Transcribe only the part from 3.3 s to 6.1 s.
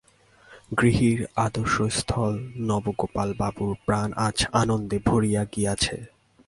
বাবুর প্রাণ আজ আনন্দে ভরিয়া গিয়াছে।